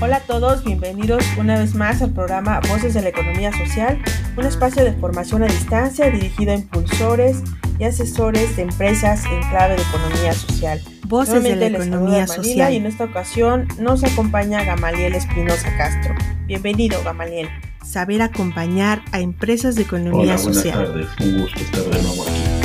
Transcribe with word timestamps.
Hola 0.00 0.18
a 0.18 0.20
todos, 0.20 0.62
bienvenidos 0.62 1.24
una 1.38 1.58
vez 1.58 1.74
más 1.74 2.00
al 2.02 2.12
programa 2.12 2.60
Voces 2.68 2.94
de 2.94 3.02
la 3.02 3.08
Economía 3.08 3.50
Social, 3.50 4.00
un 4.36 4.44
espacio 4.44 4.84
de 4.84 4.92
formación 4.92 5.42
a 5.42 5.46
distancia 5.46 6.08
dirigido 6.08 6.52
a 6.52 6.54
impulsores 6.54 7.42
y 7.80 7.84
asesores 7.84 8.54
de 8.54 8.62
empresas 8.62 9.24
en 9.24 9.40
clave 9.50 9.74
de 9.74 9.82
economía 9.82 10.32
social. 10.34 10.80
Voces 11.08 11.42
de 11.42 11.56
la 11.56 11.66
Economía 11.66 12.28
Social. 12.28 12.72
Y 12.72 12.76
en 12.76 12.86
esta 12.86 13.04
ocasión 13.04 13.66
nos 13.80 14.04
acompaña 14.04 14.62
Gamaliel 14.62 15.16
Espinosa 15.16 15.76
Castro. 15.76 16.14
Bienvenido, 16.46 17.02
Gamaliel. 17.02 17.48
Saber 17.84 18.22
acompañar 18.22 19.02
a 19.10 19.18
empresas 19.18 19.74
de 19.74 19.82
economía 19.82 20.34
Hola, 20.34 20.38
social. 20.38 20.92
Buenas 20.92 21.16
tardes, 21.16 21.28
un 21.28 21.40
gusto 21.40 21.58
estar 21.58 21.82
de 21.82 22.02
nuevo 22.02 22.22
aquí. 22.22 22.57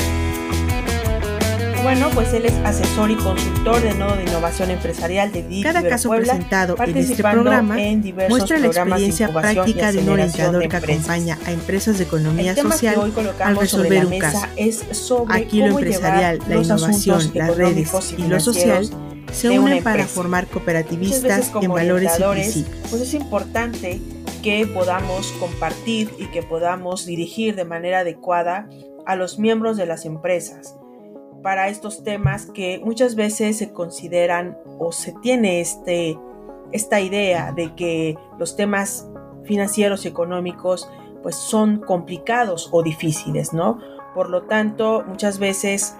Bueno, 1.84 2.10
pues 2.14 2.34
él 2.34 2.46
es 2.46 2.54
asesor 2.64 3.12
y 3.12 3.16
consultor 3.16 3.82
de 3.82 3.94
Nodo 3.94 4.16
de 4.16 4.24
Innovación 4.24 4.72
Empresarial 4.72 5.34
de 5.34 5.44
DIC 5.44 5.64
Cada 5.64 5.86
caso 5.86 6.08
Puebla, 6.08 6.32
presentado 6.32 6.78
en 6.78 6.82
este 6.82 6.94
participando 6.94 7.42
programa 7.42 7.82
en 7.84 8.02
diversos 8.02 8.30
muestra 8.30 8.58
la 8.58 8.68
experiencia 8.68 9.28
práctica 9.28 9.92
de 9.92 10.00
un 10.00 10.08
orientador 10.08 10.66
que 10.66 10.78
acompaña 10.78 11.38
a 11.46 11.52
empresas 11.52 11.98
de 11.98 12.06
economía 12.06 12.56
social 12.56 13.12
al 13.44 13.58
resolver 13.58 14.06
un 14.06 14.18
caso. 14.18 14.48
es 14.56 14.82
sobre 14.92 15.36
Aquí 15.44 15.60
lo 15.60 15.78
empresarial, 15.78 16.40
la 16.48 16.56
innovación, 16.56 17.32
las 17.34 17.58
redes 17.58 18.16
y 18.18 18.28
lo 18.30 18.40
social 18.40 18.90
se 19.34 19.50
unen 19.60 19.84
para 19.84 20.06
formar 20.06 20.48
cooperativistas 20.48 21.52
en 21.62 21.70
valores 21.70 22.14
y 22.18 22.24
principios. 22.24 22.90
pues 22.90 23.02
es 23.02 23.14
importante 23.14 24.00
que 24.42 24.66
podamos 24.68 25.34
compartir 25.34 26.12
y 26.18 26.28
que 26.28 26.44
podamos 26.44 27.06
dirigir 27.06 27.56
de 27.56 27.66
manera 27.66 28.00
adecuada 28.00 28.70
a 29.06 29.18
los 29.18 29.38
miembros 29.38 29.76
de 29.76 29.86
las 29.86 30.06
empresas 30.06 30.76
para 31.44 31.68
estos 31.68 32.04
temas 32.04 32.48
que 32.48 32.82
muchas 32.84 33.16
veces 33.16 33.58
se 33.58 33.72
consideran 33.72 34.58
o 34.80 34.92
se 34.92 35.12
tiene 35.22 35.60
este, 35.60 36.18
esta 36.72 37.02
idea 37.02 37.52
de 37.52 37.76
que 37.76 38.18
los 38.40 38.56
temas 38.56 39.08
financieros 39.44 40.06
y 40.06 40.08
económicos 40.08 40.90
pues 41.22 41.36
son 41.36 41.78
complicados 41.78 42.70
o 42.72 42.82
difíciles, 42.82 43.54
¿no? 43.54 43.80
Por 44.16 44.30
lo 44.30 44.44
tanto, 44.44 45.04
muchas 45.08 45.38
veces 45.38 45.96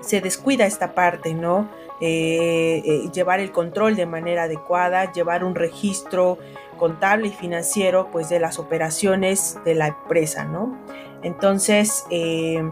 se 0.00 0.20
descuida 0.20 0.66
esta 0.66 0.94
parte, 0.94 1.32
¿no? 1.34 1.70
Eh, 2.00 2.82
eh, 2.84 3.10
llevar 3.12 3.40
el 3.40 3.52
control 3.52 3.94
de 3.94 4.06
manera 4.06 4.44
adecuada, 4.44 5.12
llevar 5.12 5.44
un 5.44 5.54
registro 5.54 6.38
contable 6.78 7.28
y 7.28 7.30
financiero 7.30 8.08
pues 8.10 8.30
de 8.30 8.40
las 8.40 8.58
operaciones 8.58 9.58
de 9.64 9.74
la 9.74 9.88
empresa, 9.88 10.44
¿no? 10.44 10.78
Entonces, 11.22 12.06
eh, 12.10 12.62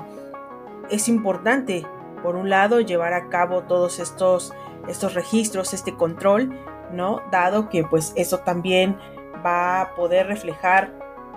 es 0.90 1.08
importante, 1.08 1.86
por 2.22 2.36
un 2.36 2.50
lado, 2.50 2.80
llevar 2.80 3.12
a 3.12 3.28
cabo 3.28 3.62
todos 3.62 3.98
estos, 3.98 4.52
estos 4.88 5.14
registros, 5.14 5.74
este 5.74 5.94
control, 5.94 6.50
¿no? 6.92 7.22
Dado 7.30 7.68
que 7.68 7.84
pues 7.84 8.12
eso 8.16 8.38
también 8.38 8.98
va 9.44 9.80
a 9.80 9.94
poder 9.94 10.26
reflejar 10.26 10.92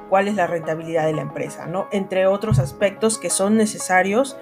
cuál 0.10 0.28
es 0.28 0.36
la 0.36 0.48
rentabilidad 0.48 1.06
de 1.06 1.14
la 1.14 1.22
empresa, 1.22 1.68
¿no? 1.68 1.88
Entre 1.92 2.28
otros 2.28 2.60
aspectos 2.60 3.18
que 3.18 3.30
son 3.30 3.56
necesarios 3.58 4.38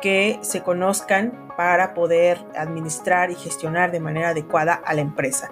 que 0.00 0.38
se 0.42 0.62
conozcan 0.62 1.48
para 1.56 1.94
poder 1.94 2.44
administrar 2.56 3.30
y 3.30 3.36
gestionar 3.36 3.92
de 3.92 4.00
manera 4.00 4.30
adecuada 4.30 4.74
a 4.74 4.92
la 4.94 5.00
empresa. 5.00 5.50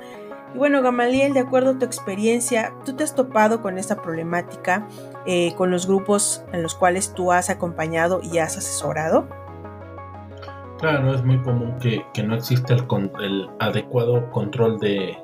Y 0.55 0.59
bueno, 0.59 0.83
Gamaliel, 0.83 1.33
de 1.33 1.41
acuerdo 1.41 1.71
a 1.71 1.79
tu 1.79 1.85
experiencia, 1.85 2.75
¿tú 2.85 2.95
te 2.95 3.05
has 3.05 3.15
topado 3.15 3.63
con 3.63 3.79
esta 3.79 4.03
problemática 4.03 4.87
eh, 5.27 5.55
con 5.57 5.71
los 5.71 5.87
grupos 5.87 6.45
en 6.53 6.63
los 6.63 6.75
cuales 6.75 7.15
tú 7.15 7.33
has 7.33 7.51
acompañado 7.51 8.21
y 8.23 8.39
has 8.39 8.57
asesorado? 8.57 9.29
Claro, 10.79 11.15
es 11.15 11.25
muy 11.25 11.41
común 11.43 11.77
que, 11.81 12.05
que 12.13 12.23
no 12.23 12.35
existe 12.35 12.75
el, 12.75 12.85
el 13.21 13.49
adecuado 13.61 14.31
control 14.31 14.79
de, 14.81 15.17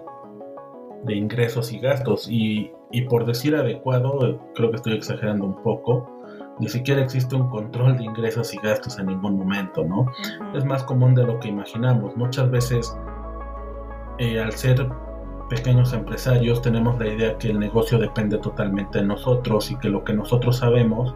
de 1.05 1.15
ingresos 1.15 1.73
y 1.73 1.81
gastos. 1.81 2.29
Y, 2.31 2.73
y 2.91 3.03
por 3.03 3.27
decir 3.27 3.55
adecuado, 3.57 4.41
creo 4.55 4.71
que 4.71 4.77
estoy 4.77 4.95
exagerando 4.95 5.45
un 5.45 5.63
poco, 5.63 6.19
ni 6.59 6.69
siquiera 6.69 7.03
existe 7.03 7.37
un 7.37 7.49
control 7.49 7.97
de 7.99 8.05
ingresos 8.05 8.53
y 8.55 8.59
gastos 8.59 8.99
en 8.99 9.07
ningún 9.07 9.37
momento, 9.37 9.85
¿no? 9.85 10.07
es 10.55 10.65
más 10.65 10.83
común 10.85 11.15
de 11.15 11.25
lo 11.25 11.39
que 11.39 11.49
imaginamos. 11.49 12.17
Muchas 12.17 12.51
veces, 12.51 12.97
eh, 14.19 14.41
al 14.41 14.53
ser 14.53 14.89
pequeños 15.49 15.93
empresarios, 15.93 16.63
tenemos 16.63 16.99
la 16.99 17.09
idea 17.09 17.39
que 17.39 17.51
el 17.51 17.59
negocio 17.59 17.99
depende 17.99 18.39
totalmente 18.39 18.99
de 18.99 19.05
nosotros 19.05 19.71
y 19.71 19.77
que 19.77 19.89
lo 19.89 20.05
que 20.05 20.13
nosotros 20.13 20.59
sabemos, 20.59 21.15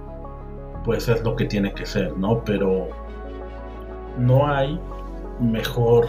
pues 0.85 1.09
es 1.09 1.23
lo 1.23 1.37
que 1.37 1.45
tiene 1.45 1.73
que 1.73 1.87
ser, 1.87 2.17
¿no? 2.17 2.43
Pero 2.45 2.89
no 4.19 4.47
hay 4.47 4.81
mejor 5.41 6.07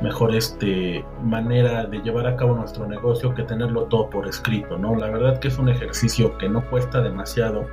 mejor 0.00 0.34
este 0.34 1.04
manera 1.22 1.86
de 1.86 1.98
llevar 1.98 2.26
a 2.26 2.36
cabo 2.36 2.54
nuestro 2.54 2.86
negocio 2.86 3.32
que 3.34 3.42
tenerlo 3.44 3.84
todo 3.84 4.10
por 4.10 4.26
escrito, 4.26 4.76
¿no? 4.76 4.96
La 4.96 5.08
verdad 5.08 5.38
que 5.38 5.48
es 5.48 5.58
un 5.58 5.68
ejercicio 5.68 6.36
que 6.38 6.48
no 6.48 6.68
cuesta 6.68 7.00
demasiado 7.00 7.66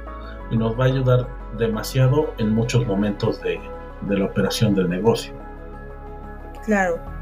y 0.50 0.58
nos 0.58 0.80
va 0.80 0.86
a 0.86 0.88
ayudar 0.88 1.28
demasiado 1.58 2.34
en 2.38 2.54
muchos 2.54 2.86
momentos 2.86 3.42
de, 3.42 3.60
de 4.02 4.18
la 4.18 4.26
operación 4.26 4.76
del 4.76 4.90
negocio. 4.90 5.34
Claro. 6.64 7.21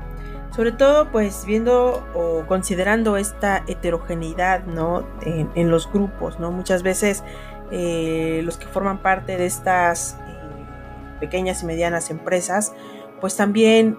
Sobre 0.56 0.72
todo, 0.72 1.10
pues 1.12 1.46
viendo 1.46 2.04
o 2.14 2.44
considerando 2.48 3.18
esta 3.18 3.64
heterogeneidad, 3.68 4.66
¿no? 4.66 5.06
En, 5.22 5.70
los 5.70 5.92
grupos, 5.92 6.40
¿no? 6.40 6.52
Muchas 6.52 6.84
veces 6.84 7.24
eh, 7.72 8.42
los 8.44 8.58
que 8.58 8.66
forman 8.66 8.98
parte 9.02 9.38
de 9.38 9.46
estas 9.46 10.18
eh, 10.28 10.66
pequeñas 11.20 11.62
y 11.64 11.66
medianas 11.68 12.10
empresas, 12.10 12.74
pues 13.22 13.36
también 13.38 13.98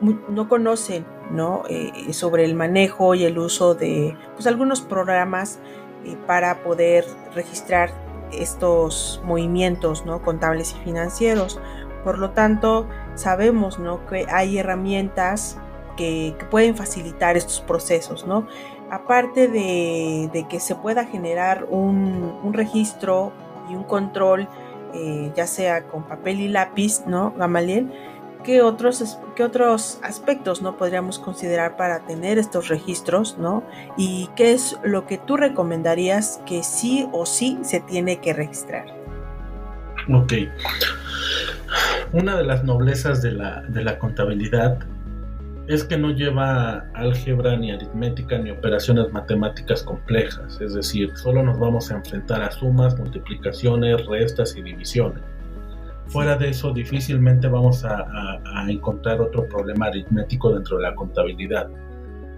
mu- 0.00 0.18
no 0.28 0.48
conocen, 0.48 1.04
¿no? 1.30 1.64
Eh, 1.68 2.12
sobre 2.12 2.44
el 2.44 2.54
manejo 2.54 3.14
y 3.14 3.24
el 3.24 3.38
uso 3.38 3.74
de, 3.74 4.16
pues, 4.34 4.46
algunos 4.46 4.80
programas 4.80 5.58
para 6.26 6.62
poder 6.62 7.04
registrar 7.34 7.90
estos 8.32 9.20
movimientos, 9.24 10.04
¿no? 10.06 10.22
Contables 10.22 10.72
y 10.72 10.84
financieros. 10.84 11.60
Por 12.04 12.18
lo 12.18 12.30
tanto, 12.30 12.86
sabemos 13.14 13.78
¿no? 13.78 14.06
que 14.06 14.26
hay 14.30 14.58
herramientas 14.58 15.58
que, 15.96 16.36
pueden 16.50 16.76
facilitar 16.76 17.36
estos 17.36 17.60
procesos, 17.60 18.26
¿no? 18.26 18.46
Aparte 18.90 19.48
de, 19.48 20.28
de 20.32 20.46
que 20.48 20.60
se 20.60 20.74
pueda 20.74 21.04
generar 21.04 21.66
un, 21.70 22.38
un 22.42 22.52
registro 22.52 23.32
y 23.70 23.74
un 23.74 23.84
control, 23.84 24.48
eh, 24.94 25.32
ya 25.34 25.46
sea 25.46 25.84
con 25.84 26.04
papel 26.04 26.40
y 26.40 26.48
lápiz, 26.48 27.02
¿no, 27.06 27.32
Gamaliel? 27.36 27.90
¿Qué 28.44 28.60
otros, 28.60 29.18
qué 29.34 29.42
otros 29.42 29.98
aspectos 30.02 30.60
no 30.60 30.76
podríamos 30.76 31.18
considerar 31.18 31.76
para 31.76 32.00
tener 32.00 32.38
estos 32.38 32.68
registros, 32.68 33.38
¿no? 33.38 33.64
¿Y 33.96 34.28
qué 34.36 34.52
es 34.52 34.78
lo 34.84 35.06
que 35.06 35.16
tú 35.16 35.36
recomendarías 35.36 36.40
que 36.44 36.62
sí 36.62 37.08
o 37.12 37.24
sí 37.24 37.58
se 37.62 37.80
tiene 37.80 38.18
que 38.18 38.34
registrar? 38.34 38.84
Ok. 40.12 40.34
Una 42.14 42.36
de 42.36 42.44
las 42.44 42.62
noblezas 42.64 43.22
de 43.22 43.32
la, 43.32 43.62
de 43.62 43.82
la 43.82 43.98
contabilidad 43.98 44.78
es 45.66 45.82
que 45.82 45.96
no 45.98 46.10
lleva 46.10 46.84
álgebra 46.94 47.56
ni 47.56 47.72
aritmética 47.72 48.38
ni 48.38 48.50
operaciones 48.50 49.10
matemáticas 49.12 49.82
complejas, 49.82 50.60
es 50.60 50.74
decir, 50.74 51.10
solo 51.16 51.42
nos 51.42 51.58
vamos 51.58 51.90
a 51.90 51.96
enfrentar 51.96 52.42
a 52.42 52.50
sumas, 52.50 52.96
multiplicaciones, 52.98 54.06
restas 54.06 54.54
y 54.56 54.62
divisiones. 54.62 55.22
Fuera 56.06 56.36
de 56.36 56.50
eso, 56.50 56.72
difícilmente 56.72 57.48
vamos 57.48 57.84
a, 57.84 57.96
a- 58.00 58.40
a 58.62 58.70
encontrar 58.70 59.20
otro 59.20 59.48
problema 59.48 59.86
aritmético 59.86 60.52
dentro 60.52 60.76
de 60.76 60.82
la 60.84 60.94
contabilidad. 60.94 61.68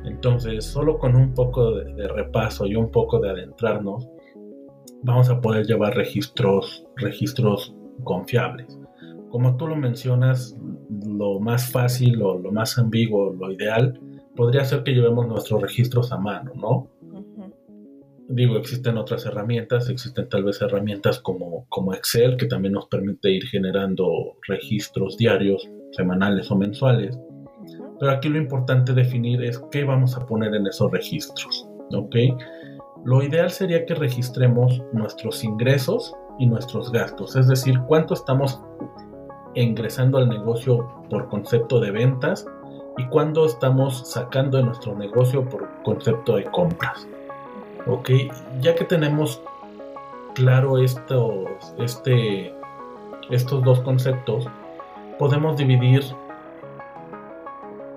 Entonces, 0.05 0.65
solo 0.65 0.99
con 0.99 1.17
un 1.17 1.35
poco 1.35 1.73
de, 1.73 1.93
de 1.95 2.09
repaso 2.09 2.65
y 2.67 2.77
un 2.77 2.91
poco 2.93 3.19
de 3.19 3.29
adentrarnos, 3.31 4.09
vamos 5.03 5.29
a 5.29 5.41
poder 5.41 5.67
llevar 5.67 5.97
registros, 5.97 6.85
registros 6.97 7.75
confiables. 8.05 8.79
Como 9.37 9.59
tú 9.59 9.67
lo 9.67 9.77
mencionas, 9.77 10.57
lo 11.07 11.41
más 11.41 11.71
fácil 11.71 12.23
o 12.23 12.39
lo 12.39 12.53
más 12.53 12.79
ambiguo, 12.79 13.35
lo 13.35 13.53
ideal, 13.53 14.01
podría 14.35 14.65
ser 14.65 14.83
que 14.83 14.93
llevemos 14.93 15.29
nuestros 15.29 15.61
registros 15.61 16.11
a 16.11 16.17
mano, 16.17 16.53
¿no? 16.55 16.89
Digo, 18.31 18.57
existen 18.57 18.97
otras 18.97 19.27
herramientas, 19.27 19.91
existen 19.91 20.31
tal 20.31 20.45
vez 20.45 20.63
herramientas 20.63 21.21
como, 21.21 21.67
como 21.69 21.93
Excel, 21.93 22.39
que 22.39 22.47
también 22.47 22.73
nos 22.73 22.87
permite 22.87 23.31
ir 23.31 23.45
generando 23.45 24.39
registros 24.49 25.19
diarios, 25.19 25.69
semanales 25.91 26.51
o 26.51 26.57
mensuales. 26.57 27.19
Pero 28.01 28.13
aquí 28.13 28.31
lo 28.31 28.39
importante 28.39 28.95
definir 28.95 29.43
es 29.45 29.63
qué 29.71 29.85
vamos 29.85 30.17
a 30.17 30.25
poner 30.25 30.55
en 30.55 30.67
esos 30.67 30.91
registros, 30.91 31.69
¿ok? 31.93 32.17
Lo 33.05 33.23
ideal 33.23 33.51
sería 33.51 33.85
que 33.85 33.97
registremos 33.97 34.83
nuestros 34.95 35.45
ingresos 35.45 36.15
y 36.39 36.47
nuestros 36.47 36.91
gastos, 36.91 37.37
es 37.37 37.49
decir, 37.49 37.79
cuánto 37.87 38.15
estamos 38.15 38.63
ingresando 39.63 40.19
al 40.19 40.29
negocio 40.29 40.89
por 41.11 41.29
concepto 41.29 41.81
de 41.81 41.91
ventas 41.91 42.47
y 42.99 43.07
cuándo 43.07 43.47
estamos 43.47 44.09
sacando 44.11 44.59
de 44.59 44.65
nuestro 44.65 44.95
negocio 44.95 45.45
por 45.49 45.69
concepto 45.83 46.37
de 46.37 46.45
compras. 46.45 47.07
Ok, 47.87 48.11
ya 48.61 48.75
que 48.75 48.85
tenemos 48.85 49.41
claro 50.35 50.79
estos, 50.79 51.47
este, 51.79 52.55
estos 53.31 53.63
dos 53.63 53.81
conceptos, 53.81 54.47
podemos 55.19 55.57
dividir 55.57 56.03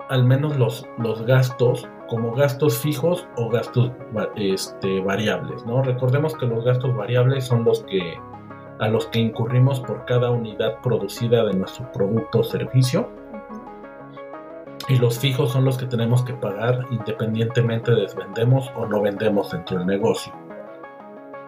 al 0.08 0.24
menos 0.24 0.56
los, 0.56 0.86
los 0.98 1.22
gastos 1.24 1.88
como 2.08 2.34
gastos 2.34 2.78
fijos 2.78 3.26
o 3.36 3.48
gastos 3.48 3.92
este, 4.34 5.00
variables, 5.00 5.64
¿no? 5.64 5.82
Recordemos 5.82 6.34
que 6.36 6.46
los 6.46 6.64
gastos 6.64 6.94
variables 6.96 7.44
son 7.44 7.64
los 7.64 7.84
que 7.84 8.18
a 8.80 8.88
los 8.88 9.06
que 9.06 9.20
incurrimos 9.20 9.80
por 9.80 10.04
cada 10.06 10.30
unidad 10.30 10.80
producida 10.82 11.44
de 11.44 11.54
nuestro 11.54 11.90
producto 11.92 12.40
o 12.40 12.44
servicio 12.44 13.08
y 14.88 14.96
los 14.96 15.18
fijos 15.18 15.52
son 15.52 15.64
los 15.64 15.78
que 15.78 15.86
tenemos 15.86 16.24
que 16.24 16.32
pagar 16.32 16.86
independientemente 16.90 17.92
de 17.92 18.08
si 18.08 18.16
vendemos 18.16 18.72
o 18.74 18.86
no 18.86 19.00
vendemos 19.00 19.52
dentro 19.52 19.78
del 19.78 19.86
negocio. 19.86 20.32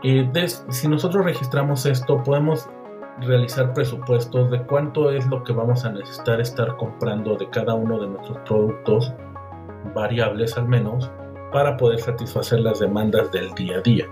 Eh, 0.04 0.30
si 0.68 0.88
nosotros 0.88 1.24
registramos 1.24 1.86
esto, 1.86 2.22
podemos 2.22 2.68
realizar 3.20 3.72
presupuestos 3.72 4.50
de 4.50 4.62
cuánto 4.62 5.10
es 5.10 5.26
lo 5.26 5.42
que 5.42 5.52
vamos 5.52 5.84
a 5.84 5.92
necesitar 5.92 6.40
estar 6.40 6.76
comprando 6.76 7.36
de 7.36 7.48
cada 7.50 7.74
uno 7.74 7.98
de 8.00 8.08
nuestros 8.08 8.38
productos, 8.46 9.12
variables 9.94 10.56
al 10.56 10.68
menos, 10.68 11.10
para 11.52 11.76
poder 11.76 12.00
satisfacer 12.00 12.60
las 12.60 12.78
demandas 12.78 13.30
del 13.32 13.52
día 13.54 13.78
a 13.78 13.80
día. 13.80 14.06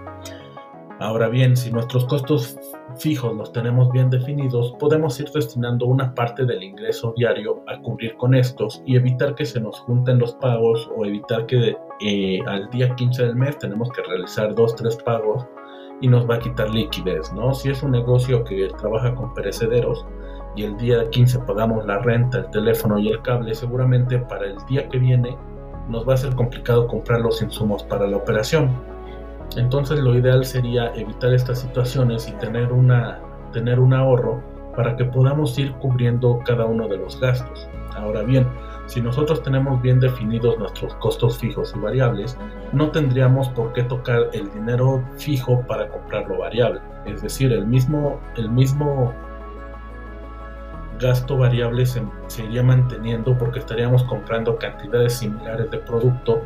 Ahora 0.98 1.28
bien, 1.28 1.56
si 1.56 1.70
nuestros 1.72 2.04
costos 2.06 2.58
fijos 3.00 3.34
los 3.34 3.52
tenemos 3.52 3.90
bien 3.90 4.10
definidos, 4.10 4.74
podemos 4.78 5.18
ir 5.18 5.28
destinando 5.30 5.86
una 5.86 6.14
parte 6.14 6.44
del 6.44 6.62
ingreso 6.62 7.14
diario 7.16 7.62
a 7.66 7.80
cubrir 7.80 8.14
con 8.16 8.34
estos 8.34 8.82
y 8.86 8.96
evitar 8.96 9.34
que 9.34 9.46
se 9.46 9.60
nos 9.60 9.80
junten 9.80 10.18
los 10.18 10.34
pagos 10.34 10.88
o 10.96 11.04
evitar 11.04 11.46
que 11.46 11.76
eh, 12.00 12.38
al 12.46 12.68
día 12.70 12.94
15 12.94 13.22
del 13.24 13.36
mes 13.36 13.58
tenemos 13.58 13.90
que 13.90 14.02
realizar 14.02 14.54
dos, 14.54 14.76
tres 14.76 14.96
pagos 14.96 15.46
y 16.02 16.08
nos 16.08 16.28
va 16.28 16.36
a 16.36 16.38
quitar 16.38 16.70
liquidez, 16.70 17.32
¿no? 17.32 17.54
Si 17.54 17.70
es 17.70 17.82
un 17.82 17.92
negocio 17.92 18.44
que 18.44 18.68
trabaja 18.78 19.14
con 19.14 19.34
perecederos 19.34 20.06
y 20.56 20.64
el 20.64 20.76
día 20.76 21.08
15 21.10 21.40
pagamos 21.40 21.86
la 21.86 21.98
renta, 21.98 22.38
el 22.38 22.50
teléfono 22.50 22.98
y 22.98 23.08
el 23.08 23.22
cable, 23.22 23.54
seguramente 23.54 24.18
para 24.18 24.46
el 24.46 24.56
día 24.68 24.88
que 24.88 24.98
viene 24.98 25.36
nos 25.88 26.08
va 26.08 26.14
a 26.14 26.18
ser 26.18 26.34
complicado 26.34 26.86
comprar 26.86 27.20
los 27.20 27.42
insumos 27.42 27.82
para 27.82 28.06
la 28.06 28.16
operación 28.16 28.70
entonces 29.56 29.98
lo 30.00 30.14
ideal 30.16 30.44
sería 30.44 30.92
evitar 30.94 31.32
estas 31.34 31.60
situaciones 31.60 32.28
y 32.28 32.32
tener, 32.32 32.72
una, 32.72 33.20
tener 33.52 33.80
un 33.80 33.92
ahorro 33.92 34.42
para 34.76 34.96
que 34.96 35.04
podamos 35.04 35.58
ir 35.58 35.72
cubriendo 35.74 36.40
cada 36.44 36.66
uno 36.66 36.88
de 36.88 36.98
los 36.98 37.20
gastos. 37.20 37.68
Ahora 37.96 38.22
bien, 38.22 38.46
si 38.86 39.00
nosotros 39.00 39.42
tenemos 39.42 39.82
bien 39.82 40.00
definidos 40.00 40.58
nuestros 40.58 40.94
costos 40.96 41.38
fijos 41.38 41.74
y 41.76 41.80
variables, 41.80 42.36
no 42.72 42.90
tendríamos 42.90 43.48
por 43.50 43.72
qué 43.72 43.82
tocar 43.82 44.30
el 44.32 44.50
dinero 44.52 45.02
fijo 45.16 45.62
para 45.66 45.88
comprar 45.88 46.28
lo 46.28 46.38
variable. 46.38 46.80
Es 47.04 47.22
decir, 47.22 47.52
el 47.52 47.66
mismo, 47.66 48.20
el 48.36 48.48
mismo 48.48 49.12
gasto 51.00 51.36
variable 51.36 51.86
se, 51.86 52.02
se 52.28 52.44
iría 52.44 52.62
manteniendo 52.62 53.36
porque 53.36 53.58
estaríamos 53.58 54.04
comprando 54.04 54.56
cantidades 54.58 55.14
similares 55.14 55.70
de 55.70 55.78
producto 55.78 56.42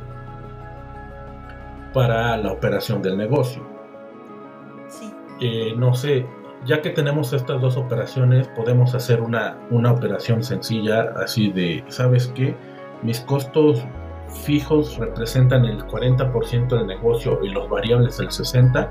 para 1.95 2.37
la 2.37 2.53
operación 2.53 3.01
del 3.01 3.17
negocio. 3.17 3.63
Eh, 5.41 5.73
no 5.77 5.95
sé, 5.95 6.27
ya 6.67 6.83
que 6.83 6.91
tenemos 6.91 7.33
estas 7.33 7.61
dos 7.61 7.77
operaciones, 7.77 8.49
podemos 8.49 8.95
hacer 8.95 9.23
una, 9.23 9.57
una 9.71 9.93
operación 9.93 10.43
sencilla 10.43 11.13
así 11.17 11.51
de, 11.51 11.85
¿sabes 11.89 12.31
qué? 12.35 12.55
Mis 13.03 13.21
costos 13.21 13.85
fijos 14.45 14.97
representan 14.99 15.65
el 15.65 15.85
40% 15.87 16.69
del 16.69 16.87
negocio 16.87 17.39
y 17.43 17.51
los 17.51 17.69
variables 17.71 18.19
el 18.19 18.29
60%. 18.29 18.91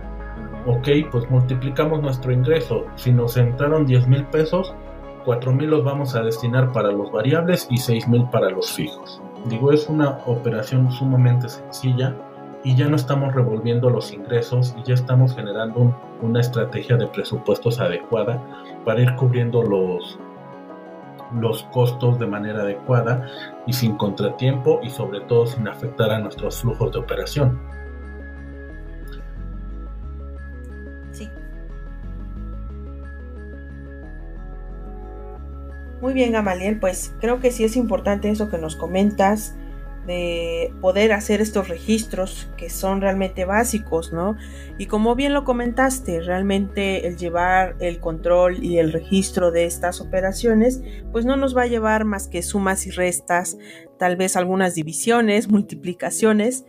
Ok, 0.66 0.88
pues 1.12 1.30
multiplicamos 1.30 2.02
nuestro 2.02 2.32
ingreso. 2.32 2.86
Si 2.96 3.12
nos 3.12 3.36
entraron 3.36 3.86
10 3.86 4.08
mil 4.08 4.26
pesos, 4.28 4.74
4 5.26 5.52
mil 5.52 5.70
los 5.70 5.84
vamos 5.84 6.16
a 6.16 6.22
destinar 6.22 6.72
para 6.72 6.92
los 6.92 7.12
variables 7.12 7.68
y 7.70 7.78
6 7.78 8.08
mil 8.08 8.26
para 8.30 8.50
los 8.50 8.72
fijos. 8.72 9.22
Digo, 9.46 9.74
es 9.74 9.90
una 9.90 10.20
operación 10.26 10.90
sumamente 10.90 11.50
sencilla 11.50 12.16
y 12.64 12.76
ya 12.76 12.88
no 12.88 12.96
estamos 12.96 13.34
revolviendo 13.34 13.90
los 13.90 14.14
ingresos 14.14 14.74
y 14.78 14.84
ya 14.84 14.94
estamos 14.94 15.36
generando 15.36 15.96
una 16.22 16.40
estrategia 16.40 16.96
de 16.96 17.08
presupuestos 17.08 17.80
adecuada 17.80 18.42
para 18.86 19.02
ir 19.02 19.14
cubriendo 19.16 19.62
los, 19.62 20.18
los 21.40 21.64
costos 21.64 22.20
de 22.20 22.28
manera 22.28 22.62
adecuada 22.62 23.28
y 23.68 23.74
sin 23.74 23.98
contratiempo 23.98 24.80
y 24.82 24.90
sobre 24.90 25.22
todo 25.22 25.46
sin 25.46 25.68
afectar 25.68 26.12
a 26.12 26.20
nuestros 26.20 26.62
flujos 26.62 26.94
de 26.94 27.00
operación. 27.00 27.60
Sí. 31.12 31.30
Muy 36.02 36.14
bien, 36.14 36.32
Gamaliel, 36.32 36.80
pues 36.80 37.14
creo 37.20 37.42
que 37.42 37.52
sí 37.52 37.66
es 37.66 37.76
importante 37.76 38.30
eso 38.30 38.50
que 38.50 38.58
nos 38.58 38.78
comentas 38.78 39.56
de 40.06 40.74
poder 40.82 41.14
hacer 41.14 41.40
estos 41.42 41.70
registros 41.70 42.50
que 42.58 42.70
son 42.70 43.02
realmente 43.02 43.46
básicos, 43.46 44.12
¿no? 44.12 44.36
Y 44.78 44.88
como 44.88 45.16
bien 45.16 45.34
lo 45.34 45.46
comentaste, 45.46 46.22
realmente 46.22 47.08
el 47.08 47.16
llevar 47.18 47.76
el 47.80 48.00
control 48.00 48.64
y 48.64 48.80
el 48.80 48.92
registro 48.92 49.52
de 49.52 49.66
estas 49.66 50.02
operaciones, 50.02 50.82
pues 51.12 51.26
no 51.26 51.38
nos 51.38 51.56
va 51.56 51.64
a 51.64 51.68
llevar 51.68 52.04
más 52.06 52.28
que 52.28 52.42
sumas 52.42 52.86
y 52.86 52.92
restas, 52.92 53.58
tal 53.98 54.18
vez 54.18 54.36
algunas 54.36 54.76
divisiones, 54.76 55.48
multiplicaciones, 55.50 56.66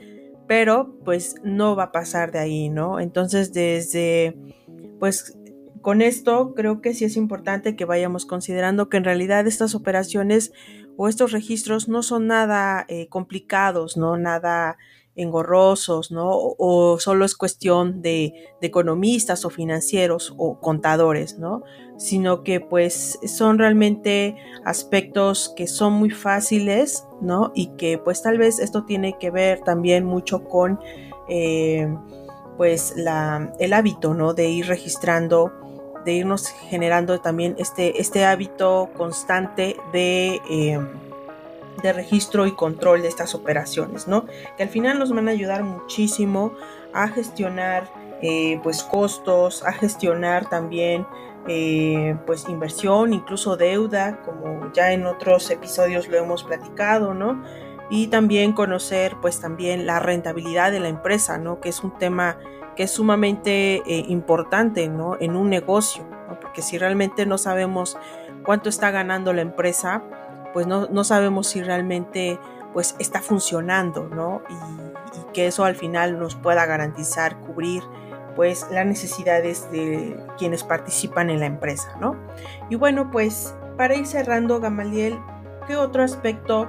pero 0.47 0.95
pues 1.05 1.37
no 1.43 1.75
va 1.75 1.85
a 1.85 1.93
pasar 1.93 2.31
de 2.31 2.39
ahí, 2.39 2.69
¿no? 2.69 3.01
Entonces 3.01 3.53
desde, 3.53 4.37
pues 5.01 5.37
con 5.81 6.01
esto 6.01 6.55
creo 6.55 6.81
que 6.81 6.95
sí 6.95 7.05
es 7.05 7.17
importante 7.17 7.77
que 7.77 7.85
vayamos 7.85 8.25
considerando 8.25 8.89
que 8.89 8.97
en 8.97 9.05
realidad 9.05 9.47
estas 9.47 9.75
operaciones 9.75 10.53
o 10.97 11.09
estos 11.09 11.33
registros 11.33 11.89
no 11.89 12.03
son 12.03 12.27
nada 12.27 12.85
eh, 12.89 13.09
complicados, 13.09 13.97
¿no? 13.97 14.17
Nada 14.17 14.77
engorrosos, 15.17 16.11
¿no? 16.11 16.31
O, 16.33 16.99
solo 16.99 17.25
es 17.25 17.37
cuestión 17.37 18.03
de, 18.03 18.33
economistas 18.61 19.45
o 19.45 19.51
financieros 19.51 20.35
o 20.39 20.59
contadores, 20.59 21.39
¿no? 21.39 21.63
Sino 21.99 22.43
que 22.43 22.61
pues 22.61 23.19
son 23.27 23.59
realmente 23.59 24.37
aspectos 24.65 25.53
que 25.55 25.67
son 25.67 25.93
muy 25.93 26.11
fáciles, 26.11 27.07
¿no? 27.21 27.53
Y 27.55 27.77
que 27.77 27.99
pues 27.99 28.23
tal 28.23 28.39
vez 28.39 28.59
esto 28.59 28.85
tiene 28.85 29.19
que 29.19 29.31
ver 29.31 29.61
también 29.61 30.05
mucho 30.05 30.45
con 30.45 30.81
eh, 31.29 31.95
pues 32.57 32.95
la, 32.97 33.53
el 33.61 33.75
hábito, 33.75 34.15
¿no? 34.15 34.33
De 34.33 34.49
ir 34.49 34.67
registrando 34.67 35.53
de 36.05 36.13
irnos 36.13 36.49
generando 36.49 37.21
también 37.21 37.55
este, 37.59 38.01
este 38.01 38.25
hábito 38.25 38.91
constante 38.97 39.77
de, 39.93 40.41
eh, 40.51 40.81
de 41.83 41.93
registro 41.93 42.47
y 42.47 42.53
control 42.53 43.03
de 43.03 43.09
estas 43.09 43.35
operaciones, 43.35 44.09
¿no? 44.09 44.27
Que 44.57 44.63
al 44.63 44.69
final 44.69 44.99
nos 44.99 45.11
van 45.13 45.29
a 45.29 45.33
ayudar 45.33 45.65
muchísimo 45.65 46.53
a 46.93 47.09
gestionar 47.09 47.91
eh, 48.23 48.61
pues 48.63 48.83
costos, 48.83 49.63
a 49.65 49.73
gestionar 49.73 50.49
también 50.49 51.07
eh, 51.47 52.17
pues 52.27 52.49
inversión, 52.49 53.13
incluso 53.13 53.57
deuda, 53.57 54.23
como 54.25 54.73
ya 54.73 54.93
en 54.93 55.05
otros 55.05 55.51
episodios 55.51 56.09
lo 56.09 56.17
hemos 56.17 56.43
platicado, 56.43 57.13
¿no? 57.13 57.43
Y 57.91 58.07
también 58.07 58.53
conocer 58.53 59.17
pues 59.21 59.41
también 59.41 59.85
la 59.85 59.99
rentabilidad 59.99 60.73
de 60.73 60.81
la 60.81 60.89
empresa, 60.89 61.37
¿no? 61.37 61.61
Que 61.61 61.69
es 61.69 61.85
un 61.85 61.99
tema 61.99 62.39
que 62.75 62.85
es 62.85 62.91
sumamente 62.91 63.77
eh, 63.77 64.05
importante 64.09 64.89
¿no? 64.89 65.17
en 65.21 65.37
un 65.37 65.49
negocio, 65.49 66.05
porque 66.41 66.63
si 66.63 66.79
realmente 66.79 67.27
no 67.27 67.39
sabemos 67.39 67.97
cuánto 68.45 68.69
está 68.69 68.91
ganando 68.91 69.33
la 69.33 69.43
empresa, 69.43 70.03
pues 70.53 70.67
no, 70.67 70.87
no 70.89 71.05
sabemos 71.05 71.49
si 71.49 71.63
realmente 71.63 72.39
pues 72.73 72.97
está 72.99 73.21
funcionando, 73.21 74.09
¿no? 74.09 74.43
Y, 74.49 74.85
que 75.33 75.47
eso 75.49 75.65
al 75.65 75.75
final 75.75 76.19
nos 76.19 76.37
pueda 76.37 76.65
garantizar 76.65 77.41
cubrir 77.41 77.83
pues 78.37 78.67
las 78.71 78.87
necesidades 78.87 79.71
de 79.73 80.17
quienes 80.39 80.63
participan 80.63 81.31
en 81.31 81.41
la 81.41 81.47
empresa, 81.47 81.97
¿no? 82.01 82.17
Y 82.71 82.77
bueno, 82.77 83.11
pues 83.11 83.55
para 83.77 83.95
ir 83.97 84.07
cerrando, 84.07 84.61
Gamaliel, 84.61 85.19
¿qué 85.67 85.77
otro 85.77 86.03
aspecto 86.03 86.69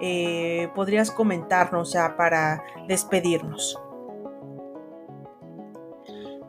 eh, 0.00 0.68
podrías 0.74 1.10
comentarnos 1.10 1.96
para 2.16 2.64
despedirnos? 2.88 3.80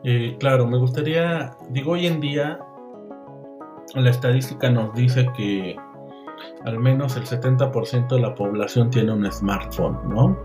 Eh, 0.04 0.36
claro, 0.38 0.66
me 0.66 0.78
gustaría, 0.78 1.56
digo, 1.70 1.92
hoy 1.92 2.06
en 2.06 2.20
día 2.20 2.58
la 3.94 4.10
estadística 4.10 4.70
nos 4.70 4.94
dice 4.94 5.26
que 5.36 5.76
al 6.64 6.78
menos 6.78 7.16
el 7.16 7.24
70% 7.24 8.08
de 8.08 8.20
la 8.20 8.34
población 8.34 8.90
tiene 8.90 9.12
un 9.12 9.30
smartphone, 9.30 9.98
¿no? 10.08 10.36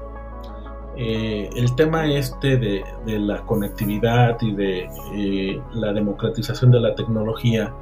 Eh, 0.97 1.49
el 1.55 1.73
tema 1.75 2.05
este 2.05 2.57
de, 2.57 2.83
la 3.05 3.41
conectividad 3.45 4.37
y 4.41 4.53
de 4.53 4.89
eh, 5.15 5.61
la 5.73 5.93
democratización 5.93 6.69
de 6.71 6.81
la 6.81 6.93
tecnología 6.95 7.73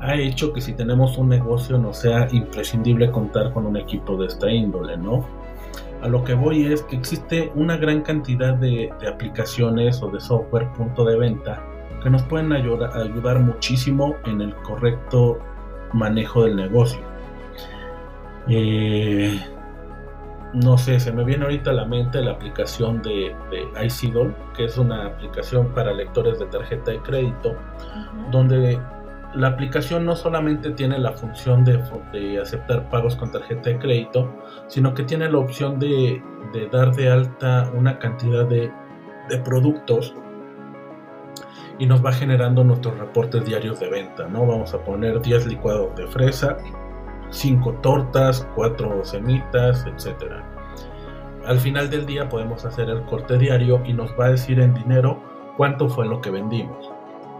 ha 0.00 0.14
hecho 0.16 0.52
que 0.52 0.60
si 0.60 0.74
tenemos 0.74 1.16
un 1.16 1.28
negocio 1.28 1.78
no 1.78 1.92
sea 1.92 2.28
imprescindible 2.32 3.10
contar 3.10 3.52
con 3.52 3.66
un 3.66 3.76
equipo 3.76 4.16
de 4.16 4.26
esta 4.26 4.50
índole, 4.50 4.96
¿no? 4.96 5.24
A 6.06 6.08
lo 6.08 6.22
que 6.22 6.34
voy 6.34 6.72
es 6.72 6.82
que 6.82 6.94
existe 6.94 7.50
una 7.56 7.76
gran 7.76 8.02
cantidad 8.02 8.54
de, 8.54 8.92
aplicaciones 9.12 10.00
o 10.00 10.08
de 10.08 10.20
software 10.20 10.70
punto 10.74 11.04
de 11.04 11.16
venta 11.16 11.60
que 12.00 12.08
nos 12.08 12.22
pueden 12.22 12.52
ayudar, 12.52 13.40
muchísimo 13.40 14.14
en 14.24 14.40
el 14.40 14.54
correcto 14.58 15.40
manejo 15.92 16.44
del 16.44 16.54
negocio. 16.54 17.00
Eh, 18.46 19.36
no 20.54 20.78
sé, 20.78 21.00
se 21.00 21.10
me 21.10 21.24
viene 21.24 21.42
ahorita 21.42 21.70
a 21.70 21.74
la 21.74 21.86
mente 21.86 22.22
la 22.22 22.30
aplicación 22.30 23.02
de, 23.02 23.34
de 23.50 23.84
iCidol, 23.86 24.32
que 24.56 24.66
es 24.66 24.78
una 24.78 25.06
aplicación 25.06 25.74
para 25.74 25.92
lectores 25.92 26.38
de 26.38 26.46
tarjeta 26.46 26.92
de 26.92 27.00
crédito, 27.00 27.56
donde 28.30 28.78
la 29.34 29.48
aplicación 29.48 30.04
no 30.04 30.16
solamente 30.16 30.70
tiene 30.70 30.98
la 30.98 31.12
función 31.12 31.64
de, 31.64 32.40
aceptar 32.40 32.88
pagos 32.88 33.16
con 33.16 33.30
tarjeta 33.30 33.70
de 33.70 33.78
crédito, 33.78 34.32
sino 34.68 34.94
que 34.94 35.02
tiene 35.02 35.30
la 35.30 35.38
opción 35.38 35.78
de, 35.78 36.22
dar 36.72 36.94
de 36.94 37.10
alta 37.10 37.70
una 37.74 37.98
cantidad 37.98 38.46
de, 38.46 38.70
de, 39.28 39.38
productos 39.38 40.14
y 41.78 41.86
nos 41.86 42.04
va 42.04 42.12
generando 42.12 42.64
nuestros 42.64 42.98
reportes 42.98 43.44
diarios 43.44 43.78
de 43.80 43.90
venta, 43.90 44.26
¿no? 44.28 44.46
Vamos 44.46 44.72
a 44.72 44.82
poner 44.82 45.20
10 45.20 45.46
licuados 45.46 45.94
de 45.96 46.06
fresa, 46.06 46.56
5 47.30 47.72
tortas, 47.82 48.46
4 48.54 49.04
semitas, 49.04 49.84
etc. 49.86 50.32
Al 51.44 51.58
final 51.58 51.90
del 51.90 52.06
día 52.06 52.28
podemos 52.28 52.64
hacer 52.64 52.88
el 52.88 53.02
corte 53.02 53.36
diario 53.36 53.82
y 53.84 53.92
nos 53.92 54.10
va 54.18 54.26
a 54.26 54.30
decir 54.30 54.58
en 54.60 54.72
dinero 54.72 55.22
cuánto 55.58 55.88
fue 55.88 56.06
lo 56.06 56.20
que 56.22 56.30
vendimos 56.30 56.85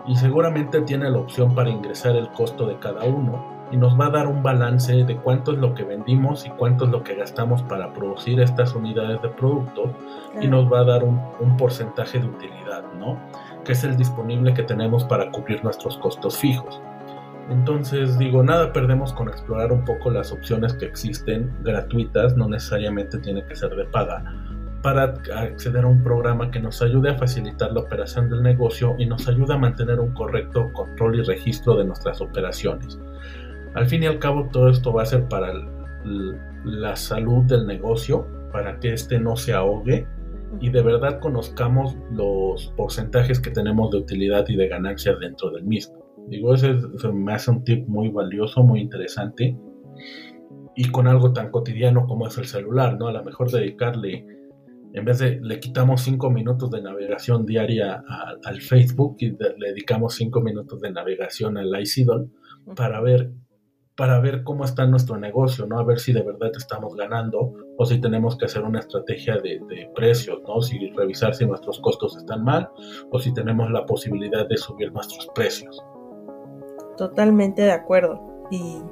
y 0.06 0.16
seguramente 0.16 0.80
tiene 0.82 1.10
la 1.10 1.18
opción 1.18 1.54
para 1.54 1.70
ingresar 1.70 2.16
el 2.16 2.28
costo 2.30 2.66
de 2.66 2.78
cada 2.78 3.04
uno 3.04 3.56
y 3.72 3.76
nos 3.76 3.98
va 3.98 4.06
a 4.06 4.10
dar 4.10 4.26
un 4.28 4.42
balance 4.42 4.92
de 4.92 5.16
cuánto 5.16 5.52
es 5.52 5.58
lo 5.58 5.74
que 5.74 5.82
vendimos 5.82 6.46
y 6.46 6.50
cuánto 6.50 6.84
es 6.84 6.90
lo 6.90 7.02
que 7.02 7.16
gastamos 7.16 7.62
para 7.62 7.92
producir 7.92 8.40
estas 8.40 8.74
unidades 8.74 9.20
de 9.22 9.28
producto 9.28 9.92
y 10.40 10.46
nos 10.46 10.72
va 10.72 10.80
a 10.80 10.84
dar 10.84 11.04
un, 11.04 11.20
porcentaje 11.56 12.18
de 12.18 12.26
utilidad, 12.26 12.84
¿no? 12.98 13.18
Que 13.64 13.72
es 13.72 13.82
el 13.82 13.96
disponible 13.96 14.54
que 14.54 14.62
tenemos 14.62 15.04
para 15.04 15.30
cubrir 15.30 15.64
nuestros 15.64 15.96
costos 15.98 16.36
fijos. 16.36 16.80
Entonces 17.48 18.18
digo, 18.18 18.42
nada 18.42 18.72
perdemos 18.72 19.12
con 19.12 19.28
explorar 19.28 19.72
un 19.72 19.84
poco 19.84 20.10
las 20.10 20.32
opciones 20.32 20.74
que 20.74 20.84
existen 20.84 21.52
gratuitas, 21.62 22.36
no 22.36 22.48
necesariamente 22.48 23.18
tiene 23.18 23.44
que 23.46 23.56
ser 23.56 23.74
de 23.74 23.84
paga, 23.84 24.24
para 24.86 25.02
acceder 25.02 25.82
a 25.82 25.88
un 25.88 26.00
programa 26.00 26.48
que 26.48 26.60
nos 26.60 26.80
ayude 26.80 27.10
a 27.10 27.18
facilitar 27.18 27.72
la 27.72 27.80
operación 27.80 28.30
del 28.30 28.40
negocio 28.40 28.94
y 29.00 29.06
nos 29.06 29.26
ayude 29.26 29.52
a 29.52 29.58
mantener 29.58 29.98
un 29.98 30.14
correcto 30.14 30.72
control 30.72 31.18
y 31.18 31.22
registro 31.24 31.74
de 31.74 31.86
nuestras 31.86 32.20
operaciones. 32.20 32.96
Al 33.74 33.86
fin 33.88 34.04
y 34.04 34.06
al 34.06 34.20
cabo 34.20 34.48
todo 34.52 34.68
esto 34.68 34.92
va 34.92 35.02
a 35.02 35.06
ser 35.06 35.26
para 35.26 35.52
la 36.62 36.94
salud 36.94 37.42
del 37.46 37.66
negocio, 37.66 38.28
para 38.52 38.78
que 38.78 38.92
éste 38.92 39.18
no 39.18 39.34
se 39.34 39.54
ahogue 39.54 40.06
y 40.60 40.70
de 40.70 40.82
verdad 40.82 41.18
conozcamos 41.18 41.96
los 42.12 42.72
porcentajes 42.76 43.40
que 43.40 43.50
tenemos 43.50 43.90
de 43.90 43.98
utilidad 43.98 44.44
y 44.46 44.54
de 44.54 44.68
ganancias 44.68 45.18
dentro 45.18 45.50
del 45.50 45.64
mismo. 45.64 45.96
Digo, 46.28 46.54
ese, 46.54 46.74
me 47.12 47.34
hace 47.34 47.50
un 47.50 47.64
tip 47.64 47.88
muy 47.88 48.08
valioso, 48.10 48.62
muy 48.62 48.82
interesante 48.82 49.58
y 50.76 50.88
con 50.92 51.08
algo 51.08 51.32
tan 51.32 51.50
cotidiano 51.50 52.06
como 52.06 52.28
es 52.28 52.38
el 52.38 52.46
celular, 52.46 52.96
¿no? 53.00 53.08
A 53.08 53.12
lo 53.12 53.24
mejor 53.24 53.50
dedicarle 53.50 54.35
en 54.96 55.04
vez 55.04 55.18
de 55.18 55.38
le 55.42 55.60
quitamos 55.60 56.00
cinco 56.00 56.30
minutos 56.30 56.70
de 56.70 56.80
navegación 56.80 57.44
diaria 57.44 58.02
al 58.42 58.62
Facebook 58.62 59.16
y 59.18 59.30
le 59.30 59.68
dedicamos 59.68 60.14
cinco 60.14 60.40
minutos 60.40 60.80
de 60.80 60.90
navegación 60.90 61.58
al 61.58 61.78
ICIDOL 61.80 62.30
para 62.74 63.00
ver 63.02 63.30
para 63.94 64.20
ver 64.20 64.42
cómo 64.42 64.64
está 64.64 64.86
nuestro 64.86 65.16
negocio, 65.18 65.66
¿no? 65.66 65.78
A 65.78 65.84
ver 65.84 65.98
si 65.98 66.12
de 66.12 66.22
verdad 66.22 66.50
estamos 66.54 66.94
ganando 66.96 67.54
o 67.78 67.84
si 67.86 67.98
tenemos 67.98 68.36
que 68.36 68.44
hacer 68.44 68.62
una 68.62 68.78
estrategia 68.78 69.36
de, 69.36 69.60
de, 69.68 69.90
precios, 69.94 70.40
¿no? 70.46 70.60
Si 70.60 70.78
revisar 70.90 71.34
si 71.34 71.46
nuestros 71.46 71.80
costos 71.80 72.16
están 72.16 72.44
mal 72.44 72.68
o 73.10 73.18
si 73.18 73.32
tenemos 73.32 73.70
la 73.70 73.86
posibilidad 73.86 74.46
de 74.46 74.56
subir 74.56 74.92
nuestros 74.92 75.28
precios. 75.34 75.82
Totalmente 76.96 77.62
de 77.62 77.72
acuerdo. 77.72 78.20
Y, 78.50 78.82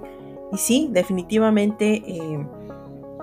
y 0.52 0.56
sí, 0.56 0.88
definitivamente 0.90 2.02
eh, 2.06 2.46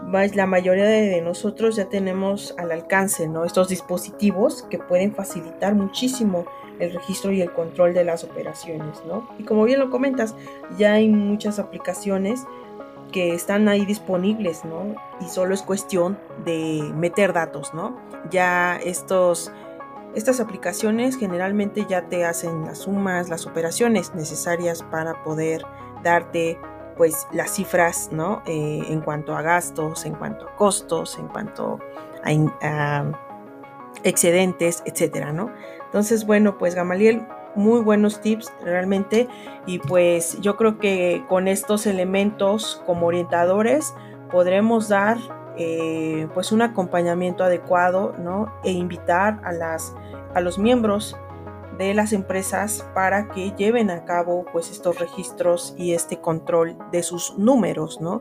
la 0.09 0.45
mayoría 0.45 0.85
de 0.85 1.21
nosotros 1.21 1.75
ya 1.75 1.85
tenemos 1.85 2.53
al 2.57 2.71
alcance 2.71 3.27
¿no? 3.27 3.45
estos 3.45 3.69
dispositivos 3.69 4.63
que 4.63 4.79
pueden 4.79 5.13
facilitar 5.13 5.75
muchísimo 5.75 6.45
el 6.79 6.93
registro 6.93 7.31
y 7.31 7.41
el 7.41 7.51
control 7.53 7.93
de 7.93 8.03
las 8.03 8.23
operaciones. 8.23 9.01
¿no? 9.05 9.29
Y 9.37 9.43
como 9.43 9.63
bien 9.63 9.79
lo 9.79 9.89
comentas, 9.89 10.35
ya 10.77 10.93
hay 10.93 11.07
muchas 11.07 11.59
aplicaciones 11.59 12.45
que 13.11 13.33
están 13.33 13.67
ahí 13.67 13.85
disponibles, 13.85 14.65
¿no? 14.65 14.95
Y 15.19 15.27
solo 15.27 15.53
es 15.53 15.61
cuestión 15.61 16.17
de 16.45 16.91
meter 16.95 17.33
datos, 17.33 17.73
¿no? 17.73 17.97
Ya 18.29 18.77
estos, 18.77 19.51
estas 20.15 20.39
aplicaciones 20.39 21.17
generalmente 21.17 21.85
ya 21.89 22.07
te 22.07 22.25
hacen 22.25 22.65
las 22.65 22.79
sumas, 22.79 23.29
las 23.29 23.45
operaciones 23.45 24.15
necesarias 24.15 24.83
para 24.83 25.23
poder 25.23 25.65
darte 26.03 26.57
pues 27.01 27.27
las 27.31 27.55
cifras, 27.55 28.09
¿no? 28.11 28.43
Eh, 28.45 28.83
en 28.89 29.01
cuanto 29.01 29.35
a 29.35 29.41
gastos, 29.41 30.05
en 30.05 30.13
cuanto 30.13 30.45
a 30.45 30.55
costos, 30.55 31.17
en 31.17 31.29
cuanto 31.29 31.79
a, 32.23 33.03
excedentes, 34.03 34.83
etcétera, 34.85 35.33
¿no? 35.33 35.51
Entonces, 35.83 36.27
bueno, 36.27 36.59
pues 36.59 36.75
Gamaliel, 36.75 37.25
muy 37.55 37.81
buenos 37.81 38.21
tips 38.21 38.53
realmente 38.63 39.27
y 39.65 39.79
pues 39.79 40.39
yo 40.41 40.57
creo 40.57 40.77
que 40.77 41.25
con 41.27 41.47
estos 41.47 41.87
elementos 41.87 42.83
como 42.85 43.07
orientadores 43.07 43.95
podremos 44.29 44.87
dar 44.87 45.17
eh, 45.57 46.27
pues 46.35 46.51
un 46.51 46.61
acompañamiento 46.61 47.43
adecuado, 47.43 48.13
¿no? 48.19 48.53
E 48.63 48.73
invitar 48.73 49.41
a 49.43 49.51
las 49.53 49.95
a 50.35 50.39
los 50.39 50.59
miembros 50.59 51.17
de 51.85 51.93
las 51.93 52.13
empresas 52.13 52.85
para 52.93 53.29
que 53.29 53.51
lleven 53.51 53.89
a 53.89 54.05
cabo 54.05 54.45
pues 54.51 54.71
estos 54.71 54.99
registros 54.99 55.75
y 55.77 55.93
este 55.93 56.19
control 56.19 56.77
de 56.91 57.03
sus 57.03 57.37
números, 57.37 57.99
¿no? 58.01 58.19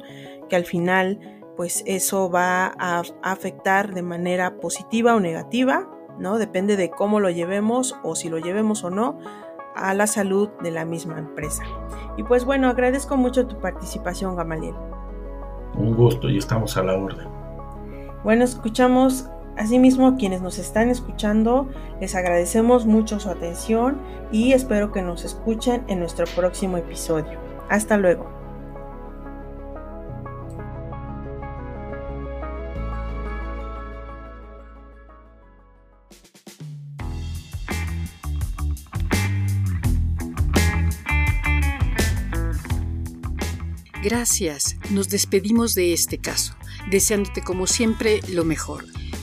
Que 0.49 0.57
al 0.57 0.65
final 0.65 1.41
pues 1.57 1.83
eso 1.87 2.31
va 2.31 2.73
a 2.79 3.03
afectar 3.23 3.93
de 3.93 4.03
manera 4.03 4.57
positiva 4.61 5.15
o 5.15 5.21
negativa, 5.21 5.91
¿no? 6.19 6.39
Depende 6.39 6.77
de 6.77 6.91
cómo 6.91 7.21
lo 7.21 7.31
llevemos 7.31 7.97
o 8.03 8.15
si 8.15 8.29
lo 8.29 8.39
llevemos 8.39 8.83
o 8.85 8.91
no 8.91 9.19
a 9.75 9.95
la 9.95 10.07
salud 10.07 10.49
de 10.63 10.71
la 10.71 10.85
misma 10.85 11.19
empresa. 11.19 11.63
Y 12.17 12.23
pues 12.23 12.45
bueno, 12.45 12.69
agradezco 12.69 13.17
mucho 13.17 13.47
tu 13.47 13.59
participación, 13.59 14.37
Gamaliel. 14.37 14.75
Un 15.75 15.95
gusto 15.95 16.29
y 16.29 16.39
estamos 16.39 16.77
a 16.77 16.83
la 16.83 16.97
orden. 16.97 17.29
Bueno, 18.25 18.45
escuchamos 18.45 19.31
Asimismo, 19.57 20.17
quienes 20.17 20.41
nos 20.41 20.59
están 20.59 20.91
escuchando, 20.91 21.69
les 22.01 22.15
agradecemos 22.15 22.87
mucho 22.87 23.21
su 23.21 23.29
atención 23.29 24.01
y 24.33 24.53
espero 24.53 24.93
que 24.93 25.03
nos 25.03 25.25
escuchen 25.25 25.85
en 25.89 25.99
nuestro 26.01 26.25
próximo 26.35 26.77
episodio. 26.77 27.39
Hasta 27.69 27.97
luego. 27.97 28.41
Gracias. 44.03 44.77
Nos 44.91 45.09
despedimos 45.09 45.75
de 45.75 45.93
este 45.93 46.19
caso, 46.19 46.55
deseándote 46.91 47.43
como 47.43 47.67
siempre 47.67 48.21
lo 48.33 48.45
mejor. 48.45 48.85